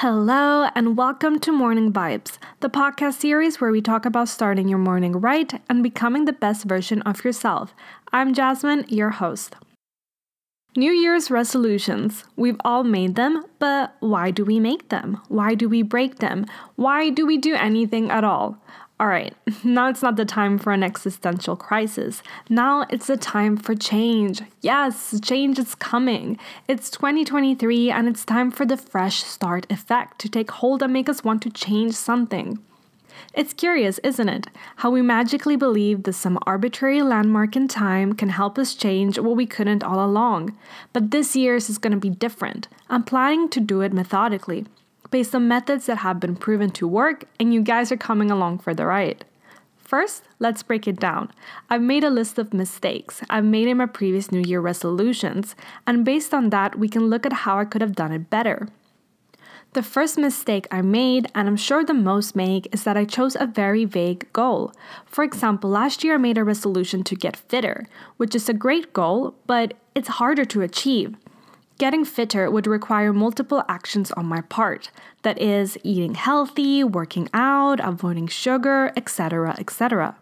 Hello, 0.00 0.66
and 0.74 0.96
welcome 0.96 1.38
to 1.40 1.52
Morning 1.52 1.92
Vibes, 1.92 2.38
the 2.60 2.70
podcast 2.70 3.20
series 3.20 3.60
where 3.60 3.70
we 3.70 3.82
talk 3.82 4.06
about 4.06 4.30
starting 4.30 4.66
your 4.66 4.78
morning 4.78 5.12
right 5.12 5.60
and 5.68 5.82
becoming 5.82 6.24
the 6.24 6.32
best 6.32 6.64
version 6.64 7.02
of 7.02 7.22
yourself. 7.22 7.74
I'm 8.10 8.32
Jasmine, 8.32 8.86
your 8.88 9.10
host. 9.10 9.56
New 10.74 10.90
Year's 10.90 11.30
resolutions. 11.30 12.24
We've 12.34 12.56
all 12.64 12.82
made 12.82 13.14
them, 13.14 13.44
but 13.58 13.94
why 14.00 14.30
do 14.30 14.42
we 14.42 14.58
make 14.58 14.88
them? 14.88 15.20
Why 15.28 15.54
do 15.54 15.68
we 15.68 15.82
break 15.82 16.20
them? 16.20 16.46
Why 16.76 17.10
do 17.10 17.26
we 17.26 17.36
do 17.36 17.54
anything 17.54 18.10
at 18.10 18.24
all? 18.24 18.56
All 19.00 19.06
right, 19.06 19.34
now 19.64 19.88
it's 19.88 20.02
not 20.02 20.16
the 20.16 20.26
time 20.26 20.58
for 20.58 20.74
an 20.74 20.82
existential 20.82 21.56
crisis. 21.56 22.22
Now 22.50 22.84
it's 22.90 23.06
the 23.06 23.16
time 23.16 23.56
for 23.56 23.74
change. 23.74 24.42
Yes, 24.60 25.18
change 25.22 25.58
is 25.58 25.74
coming. 25.74 26.38
It's 26.68 26.90
2023 26.90 27.90
and 27.90 28.06
it's 28.06 28.26
time 28.26 28.50
for 28.50 28.66
the 28.66 28.76
fresh 28.76 29.22
start 29.22 29.66
effect 29.70 30.18
to 30.20 30.28
take 30.28 30.50
hold 30.50 30.82
and 30.82 30.92
make 30.92 31.08
us 31.08 31.24
want 31.24 31.40
to 31.42 31.50
change 31.50 31.94
something. 31.94 32.58
It's 33.32 33.54
curious, 33.54 33.98
isn't 34.00 34.28
it? 34.28 34.48
How 34.76 34.90
we 34.90 35.00
magically 35.00 35.56
believe 35.56 36.02
that 36.02 36.12
some 36.12 36.38
arbitrary 36.42 37.00
landmark 37.00 37.56
in 37.56 37.68
time 37.68 38.12
can 38.12 38.28
help 38.28 38.58
us 38.58 38.74
change 38.74 39.18
what 39.18 39.34
we 39.34 39.46
couldn't 39.46 39.82
all 39.82 40.04
along. 40.04 40.54
But 40.92 41.10
this 41.10 41.34
year's 41.34 41.70
is 41.70 41.78
going 41.78 41.92
to 41.92 41.98
be 41.98 42.10
different. 42.10 42.68
I'm 42.90 43.04
planning 43.04 43.48
to 43.50 43.60
do 43.60 43.80
it 43.80 43.94
methodically 43.94 44.66
based 45.10 45.34
on 45.34 45.48
methods 45.48 45.86
that 45.86 45.98
have 45.98 46.20
been 46.20 46.36
proven 46.36 46.70
to 46.70 46.86
work, 46.86 47.24
and 47.38 47.52
you 47.52 47.62
guys 47.62 47.90
are 47.90 47.96
coming 47.96 48.30
along 48.30 48.58
for 48.58 48.74
the 48.74 48.86
ride. 48.86 49.24
First, 49.76 50.22
let's 50.38 50.62
break 50.62 50.86
it 50.86 51.00
down. 51.00 51.32
I've 51.68 51.82
made 51.82 52.04
a 52.04 52.10
list 52.10 52.38
of 52.38 52.54
mistakes 52.54 53.22
I've 53.28 53.44
made 53.44 53.66
in 53.66 53.78
my 53.78 53.86
previous 53.86 54.30
New 54.30 54.40
Year 54.40 54.60
resolutions, 54.60 55.56
and 55.86 56.04
based 56.04 56.32
on 56.32 56.50
that, 56.50 56.78
we 56.78 56.88
can 56.88 57.10
look 57.10 57.26
at 57.26 57.32
how 57.32 57.58
I 57.58 57.64
could 57.64 57.80
have 57.80 57.96
done 57.96 58.12
it 58.12 58.30
better. 58.30 58.68
The 59.72 59.82
first 59.84 60.18
mistake 60.18 60.66
I 60.72 60.82
made, 60.82 61.30
and 61.32 61.46
I'm 61.46 61.56
sure 61.56 61.84
the 61.84 61.94
most 61.94 62.34
make, 62.34 62.72
is 62.72 62.82
that 62.82 62.96
I 62.96 63.04
chose 63.04 63.36
a 63.36 63.46
very 63.46 63.84
vague 63.84 64.32
goal. 64.32 64.72
For 65.06 65.22
example, 65.22 65.70
last 65.70 66.02
year 66.02 66.14
I 66.14 66.18
made 66.18 66.38
a 66.38 66.44
resolution 66.44 67.04
to 67.04 67.14
get 67.14 67.36
fitter, 67.36 67.86
which 68.16 68.34
is 68.34 68.48
a 68.48 68.52
great 68.52 68.92
goal, 68.92 69.34
but 69.46 69.74
it's 69.94 70.08
harder 70.08 70.44
to 70.46 70.62
achieve. 70.62 71.14
Getting 71.80 72.04
fitter 72.04 72.50
would 72.50 72.66
require 72.66 73.10
multiple 73.10 73.64
actions 73.66 74.12
on 74.12 74.26
my 74.26 74.42
part 74.42 74.90
that 75.22 75.40
is, 75.40 75.78
eating 75.82 76.14
healthy, 76.14 76.84
working 76.84 77.26
out, 77.32 77.80
avoiding 77.80 78.26
sugar, 78.26 78.92
etc., 78.96 79.56
etc. 79.58 80.14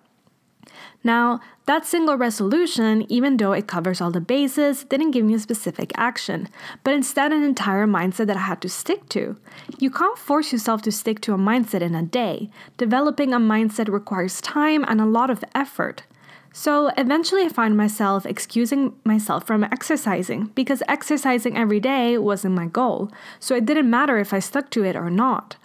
Now, 1.03 1.41
that 1.67 1.85
single 1.85 2.17
resolution, 2.17 3.05
even 3.09 3.39
though 3.39 3.55
it 3.55 3.67
covers 3.67 4.01
all 4.01 4.13
the 4.13 4.21
bases, 4.21 4.85
didn't 4.85 5.11
give 5.11 5.25
me 5.25 5.35
a 5.35 5.41
specific 5.41 5.91
action, 5.97 6.49
but 6.85 6.95
instead 6.95 7.33
an 7.33 7.43
entire 7.43 7.89
mindset 7.89 8.27
that 8.29 8.37
I 8.37 8.47
had 8.51 8.61
to 8.61 8.69
stick 8.69 9.09
to. 9.09 9.37
You 9.81 9.91
can't 9.91 10.17
force 10.17 10.53
yourself 10.53 10.83
to 10.83 10.93
stick 10.93 11.21
to 11.23 11.35
a 11.35 11.39
mindset 11.39 11.81
in 11.81 11.97
a 11.97 12.05
day. 12.05 12.51
Developing 12.77 13.35
a 13.35 13.41
mindset 13.41 13.93
requires 13.93 14.41
time 14.41 14.85
and 14.87 15.01
a 15.01 15.07
lot 15.07 15.29
of 15.29 15.43
effort. 15.57 16.05
So 16.53 16.89
eventually, 16.97 17.43
I 17.45 17.49
find 17.49 17.77
myself 17.77 18.27
excusing 18.27 18.95
myself 19.05 19.47
from 19.47 19.65
exercising 19.65 20.47
because 20.55 20.83
exercising 20.89 21.57
every 21.57 21.81
day 21.81 22.19
wasn't 22.19 22.55
my 22.55 22.67
goal. 22.67 23.11
So 23.39 23.55
it 23.55 23.67
didn't 23.67 23.91
matter 23.91 24.19
if 24.19 24.33
I 24.33 24.39
stuck 24.39 24.71
to 24.71 24.85
it 24.85 24.97
or 24.97 25.11
not. 25.11 25.57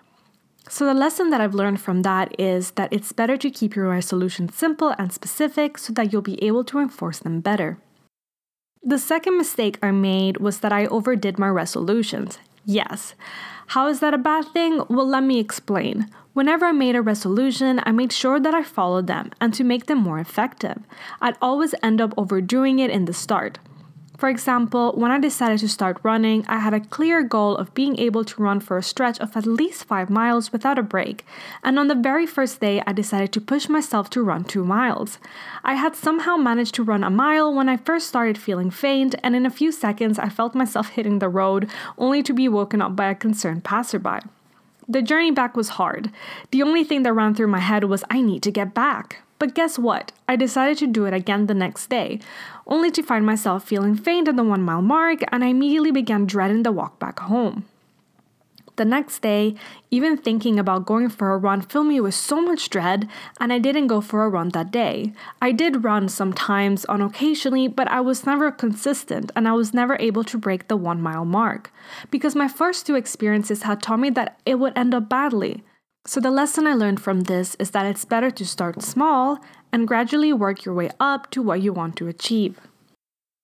So, 0.69 0.85
the 0.85 0.93
lesson 0.93 1.29
that 1.29 1.41
I've 1.41 1.53
learned 1.53 1.81
from 1.81 2.03
that 2.03 2.39
is 2.39 2.71
that 2.71 2.93
it's 2.93 3.11
better 3.11 3.35
to 3.35 3.49
keep 3.49 3.75
your 3.75 3.89
resolutions 3.89 4.55
simple 4.55 4.95
and 4.97 5.11
specific 5.11 5.77
so 5.77 5.91
that 5.93 6.13
you'll 6.13 6.21
be 6.21 6.41
able 6.43 6.63
to 6.65 6.79
enforce 6.79 7.19
them 7.19 7.41
better. 7.41 7.77
The 8.81 8.97
second 8.97 9.37
mistake 9.37 9.77
I 9.81 9.91
made 9.91 10.37
was 10.37 10.59
that 10.59 10.71
I 10.71 10.85
overdid 10.87 11.37
my 11.37 11.49
resolutions. 11.49 12.37
Yes. 12.65 13.15
How 13.67 13.87
is 13.87 13.99
that 13.99 14.13
a 14.13 14.17
bad 14.17 14.45
thing? 14.45 14.83
Well, 14.89 15.07
let 15.07 15.23
me 15.23 15.39
explain. 15.39 16.09
Whenever 16.33 16.65
I 16.65 16.71
made 16.71 16.95
a 16.95 17.01
resolution, 17.01 17.79
I 17.83 17.91
made 17.91 18.11
sure 18.11 18.39
that 18.39 18.53
I 18.53 18.63
followed 18.63 19.07
them 19.07 19.31
and 19.39 19.53
to 19.53 19.63
make 19.63 19.85
them 19.85 19.99
more 19.99 20.19
effective. 20.19 20.81
I'd 21.21 21.37
always 21.41 21.75
end 21.83 22.01
up 22.01 22.13
overdoing 22.17 22.79
it 22.79 22.89
in 22.89 23.05
the 23.05 23.13
start. 23.13 23.59
For 24.23 24.29
example, 24.29 24.93
when 24.95 25.11
I 25.11 25.19
decided 25.19 25.59
to 25.59 25.67
start 25.67 25.97
running, 26.01 26.45
I 26.47 26.59
had 26.59 26.73
a 26.73 26.79
clear 26.79 27.23
goal 27.23 27.57
of 27.57 27.73
being 27.73 27.99
able 27.99 28.23
to 28.23 28.41
run 28.41 28.61
for 28.61 28.77
a 28.77 28.81
stretch 28.81 29.19
of 29.19 29.35
at 29.35 29.45
least 29.45 29.83
5 29.83 30.09
miles 30.09 30.53
without 30.53 30.79
a 30.79 30.81
break, 30.81 31.25
and 31.61 31.77
on 31.77 31.89
the 31.89 32.03
very 32.09 32.25
first 32.25 32.61
day, 32.61 32.81
I 32.87 32.93
decided 32.93 33.33
to 33.33 33.41
push 33.41 33.67
myself 33.67 34.09
to 34.11 34.23
run 34.23 34.45
2 34.45 34.63
miles. 34.63 35.17
I 35.65 35.73
had 35.73 35.97
somehow 35.97 36.37
managed 36.37 36.73
to 36.75 36.83
run 36.83 37.03
a 37.03 37.09
mile 37.09 37.53
when 37.53 37.67
I 37.67 37.75
first 37.75 38.07
started 38.07 38.37
feeling 38.37 38.71
faint, 38.71 39.13
and 39.21 39.35
in 39.35 39.45
a 39.45 39.49
few 39.49 39.73
seconds, 39.73 40.17
I 40.17 40.29
felt 40.29 40.55
myself 40.55 40.87
hitting 40.91 41.19
the 41.19 41.27
road, 41.27 41.69
only 41.97 42.23
to 42.23 42.31
be 42.31 42.47
woken 42.47 42.81
up 42.81 42.95
by 42.95 43.09
a 43.09 43.15
concerned 43.15 43.65
passerby. 43.65 44.19
The 44.87 45.01
journey 45.01 45.31
back 45.31 45.57
was 45.57 45.75
hard. 45.75 46.11
The 46.51 46.63
only 46.63 46.85
thing 46.85 47.03
that 47.03 47.11
ran 47.11 47.35
through 47.35 47.47
my 47.47 47.59
head 47.59 47.83
was, 47.83 48.05
I 48.09 48.21
need 48.21 48.41
to 48.43 48.51
get 48.51 48.73
back. 48.73 49.21
But 49.43 49.55
guess 49.55 49.77
what? 49.77 50.13
I 50.25 50.37
decided 50.37 50.77
to 50.77 50.87
do 50.87 51.03
it 51.03 51.13
again 51.13 51.47
the 51.47 51.53
next 51.53 51.89
day, 51.89 52.21
only 52.65 52.89
to 52.91 53.03
find 53.03 53.25
myself 53.25 53.65
feeling 53.65 53.93
faint 53.93 54.29
at 54.29 54.37
the 54.37 54.43
one 54.45 54.61
mile 54.61 54.81
mark, 54.81 55.19
and 55.33 55.43
I 55.43 55.47
immediately 55.47 55.91
began 55.91 56.25
dreading 56.25 56.63
the 56.63 56.71
walk 56.71 56.97
back 56.97 57.19
home. 57.19 57.65
The 58.77 58.85
next 58.85 59.21
day, 59.21 59.55
even 59.91 60.15
thinking 60.15 60.57
about 60.57 60.85
going 60.85 61.09
for 61.09 61.33
a 61.33 61.37
run 61.37 61.59
filled 61.61 61.87
me 61.87 61.99
with 61.99 62.15
so 62.15 62.41
much 62.41 62.69
dread, 62.69 63.09
and 63.37 63.51
I 63.51 63.59
didn't 63.59 63.87
go 63.87 63.99
for 63.99 64.23
a 64.23 64.29
run 64.29 64.47
that 64.51 64.71
day. 64.71 65.11
I 65.41 65.51
did 65.51 65.83
run 65.83 66.07
sometimes 66.07 66.85
on 66.85 67.01
occasionally, 67.01 67.67
but 67.67 67.89
I 67.89 67.99
was 67.99 68.25
never 68.25 68.49
consistent 68.49 69.29
and 69.35 69.45
I 69.45 69.51
was 69.51 69.73
never 69.73 69.97
able 69.99 70.23
to 70.23 70.37
break 70.37 70.69
the 70.69 70.77
one 70.77 71.01
mile 71.01 71.25
mark 71.25 71.69
because 72.09 72.33
my 72.33 72.47
first 72.47 72.87
two 72.87 72.95
experiences 72.95 73.63
had 73.63 73.81
taught 73.81 73.99
me 73.99 74.09
that 74.11 74.39
it 74.45 74.55
would 74.55 74.77
end 74.77 74.93
up 74.93 75.09
badly. 75.09 75.63
So, 76.05 76.19
the 76.19 76.31
lesson 76.31 76.67
I 76.67 76.73
learned 76.73 77.01
from 77.01 77.21
this 77.21 77.55
is 77.59 77.71
that 77.71 77.85
it's 77.85 78.03
better 78.03 78.29
to 78.29 78.45
start 78.45 78.81
small 78.81 79.39
and 79.71 79.87
gradually 79.87 80.33
work 80.33 80.65
your 80.65 80.75
way 80.75 80.89
up 80.99 81.31
to 81.31 81.41
what 81.41 81.61
you 81.61 81.71
want 81.71 81.95
to 81.95 82.09
achieve. 82.09 82.59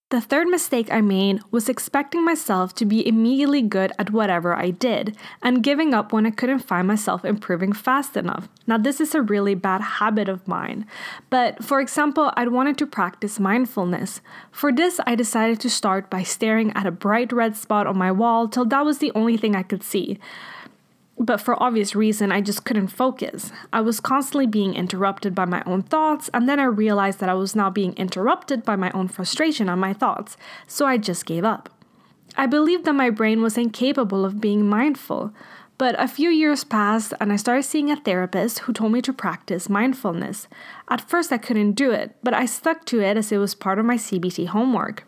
The 0.10 0.20
third 0.20 0.48
mistake 0.48 0.92
I 0.92 1.00
made 1.00 1.40
was 1.52 1.70
expecting 1.70 2.26
myself 2.26 2.74
to 2.76 2.86
be 2.86 3.08
immediately 3.08 3.62
good 3.62 3.94
at 3.98 4.12
whatever 4.12 4.56
I 4.56 4.72
did 4.72 5.16
and 5.42 5.64
giving 5.64 5.94
up 5.94 6.12
when 6.12 6.26
I 6.26 6.32
couldn't 6.32 6.60
find 6.60 6.88
myself 6.88 7.24
improving 7.24 7.72
fast 7.72 8.18
enough. 8.18 8.50
Now, 8.68 8.78
this 8.78 9.00
is 9.00 9.16
a 9.16 9.22
really 9.22 9.56
bad 9.56 9.82
habit 9.82 10.28
of 10.28 10.48
mine. 10.48 10.86
But 11.30 11.64
for 11.64 11.80
example, 11.80 12.34
I 12.36 12.48
wanted 12.48 12.78
to 12.80 12.88
practice 12.88 13.40
mindfulness. 13.40 14.20
For 14.52 14.74
this, 14.74 15.00
I 15.06 15.16
decided 15.16 15.62
to 15.62 15.70
start 15.70 16.10
by 16.10 16.24
staring 16.24 16.74
at 16.74 16.88
a 16.88 16.92
bright 16.92 17.32
red 17.32 17.56
spot 17.56 17.88
on 17.88 17.98
my 17.98 18.12
wall 18.12 18.50
till 18.50 18.66
that 18.66 18.84
was 18.84 18.98
the 18.98 19.14
only 19.14 19.38
thing 19.38 19.56
I 19.56 19.64
could 19.64 19.84
see 19.84 20.20
but 21.20 21.42
for 21.42 21.62
obvious 21.62 21.96
reason 21.96 22.32
i 22.32 22.42
just 22.42 22.64
couldn't 22.64 22.88
focus. 22.88 23.52
I 23.74 23.82
was 23.82 24.00
constantly 24.00 24.48
being 24.48 24.74
interrupted 24.74 25.36
by 25.36 25.46
my 25.46 25.62
own 25.66 25.82
thoughts 25.84 26.30
and 26.34 26.48
then 26.48 26.60
i 26.60 26.64
realized 26.64 27.20
that 27.20 27.30
i 27.30 27.34
was 27.34 27.56
now 27.56 27.70
being 27.70 27.94
interrupted 27.94 28.64
by 28.64 28.76
my 28.76 28.90
own 28.92 29.08
frustration 29.10 29.68
on 29.70 29.80
my 29.80 29.94
thoughts 29.94 30.38
so 30.68 30.86
i 30.86 30.98
just 30.98 31.26
gave 31.26 31.44
up. 31.44 31.70
I 32.38 32.46
believed 32.46 32.86
that 32.86 32.94
my 32.94 33.10
brain 33.10 33.42
was 33.42 33.58
incapable 33.58 34.24
of 34.24 34.40
being 34.40 34.68
mindful 34.68 35.34
but 35.78 35.96
a 35.98 36.08
few 36.08 36.30
years 36.30 36.64
passed 36.64 37.14
and 37.20 37.34
i 37.34 37.36
started 37.36 37.64
seeing 37.64 37.92
a 37.92 37.98
therapist 37.98 38.60
who 38.60 38.74
told 38.74 38.94
me 38.94 39.02
to 39.02 39.14
practice 39.14 39.70
mindfulness. 39.70 40.48
At 40.88 41.02
first 41.02 41.34
i 41.34 41.38
couldn't 41.38 41.74
do 41.74 41.92
it 41.92 42.16
but 42.24 42.34
i 42.34 42.46
stuck 42.46 42.86
to 42.86 43.02
it 43.02 43.18
as 43.18 43.32
it 43.32 43.38
was 43.38 43.56
part 43.56 43.80
of 43.80 43.86
my 43.86 43.98
cbt 43.98 44.48
homework 44.48 45.06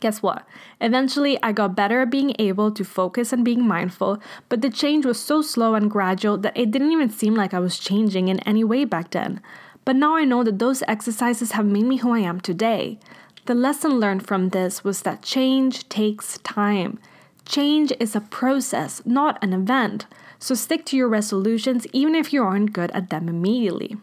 Guess 0.00 0.22
what? 0.22 0.46
Eventually, 0.80 1.38
I 1.42 1.50
got 1.52 1.74
better 1.74 2.02
at 2.02 2.10
being 2.10 2.34
able 2.38 2.70
to 2.70 2.84
focus 2.84 3.32
and 3.32 3.44
being 3.44 3.66
mindful, 3.66 4.20
but 4.48 4.60
the 4.62 4.70
change 4.70 5.04
was 5.04 5.18
so 5.18 5.42
slow 5.42 5.74
and 5.74 5.90
gradual 5.90 6.38
that 6.38 6.56
it 6.56 6.70
didn't 6.70 6.92
even 6.92 7.10
seem 7.10 7.34
like 7.34 7.52
I 7.52 7.58
was 7.58 7.78
changing 7.78 8.28
in 8.28 8.38
any 8.40 8.62
way 8.62 8.84
back 8.84 9.10
then. 9.10 9.40
But 9.84 9.96
now 9.96 10.14
I 10.16 10.24
know 10.24 10.44
that 10.44 10.60
those 10.60 10.82
exercises 10.86 11.52
have 11.52 11.66
made 11.66 11.86
me 11.86 11.96
who 11.96 12.14
I 12.14 12.20
am 12.20 12.40
today. 12.40 12.98
The 13.46 13.54
lesson 13.54 13.98
learned 13.98 14.26
from 14.26 14.50
this 14.50 14.84
was 14.84 15.02
that 15.02 15.22
change 15.22 15.88
takes 15.88 16.38
time. 16.38 17.00
Change 17.44 17.92
is 17.98 18.14
a 18.14 18.20
process, 18.20 19.02
not 19.06 19.42
an 19.42 19.52
event. 19.52 20.06
So 20.38 20.54
stick 20.54 20.84
to 20.86 20.96
your 20.96 21.08
resolutions 21.08 21.86
even 21.92 22.14
if 22.14 22.32
you 22.32 22.44
aren't 22.44 22.74
good 22.74 22.90
at 22.92 23.10
them 23.10 23.28
immediately. 23.28 23.96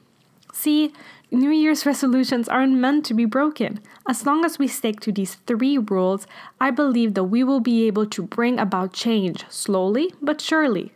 See, 0.51 0.91
New 1.35 1.51
Year's 1.51 1.85
resolutions 1.85 2.47
aren't 2.47 2.77
meant 2.77 3.05
to 3.05 3.13
be 3.13 3.25
broken. 3.25 3.79
As 4.07 4.25
long 4.25 4.45
as 4.45 4.57
we 4.57 4.67
stick 4.67 4.99
to 5.01 5.11
these 5.11 5.35
three 5.45 5.77
rules, 5.77 6.25
I 6.61 6.71
believe 6.71 7.13
that 7.13 7.25
we 7.25 7.43
will 7.43 7.59
be 7.59 7.85
able 7.87 8.05
to 8.07 8.23
bring 8.23 8.57
about 8.57 8.93
change 8.93 9.43
slowly 9.49 10.13
but 10.21 10.39
surely. 10.39 10.93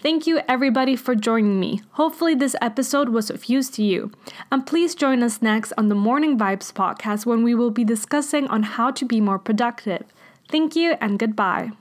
Thank 0.00 0.26
you, 0.26 0.40
everybody, 0.48 0.96
for 0.96 1.14
joining 1.14 1.58
me. 1.60 1.82
Hopefully, 1.92 2.34
this 2.34 2.56
episode 2.60 3.08
was 3.10 3.30
of 3.30 3.46
use 3.46 3.70
to 3.70 3.82
you. 3.82 4.12
And 4.52 4.66
please 4.66 4.94
join 4.94 5.22
us 5.22 5.42
next 5.42 5.72
on 5.76 5.88
the 5.88 5.94
Morning 5.94 6.38
Vibes 6.38 6.72
podcast 6.72 7.26
when 7.26 7.42
we 7.42 7.54
will 7.54 7.70
be 7.70 7.84
discussing 7.84 8.46
on 8.48 8.62
how 8.62 8.90
to 8.92 9.04
be 9.04 9.20
more 9.20 9.38
productive. 9.38 10.04
Thank 10.48 10.76
you 10.76 10.96
and 11.00 11.18
goodbye. 11.18 11.72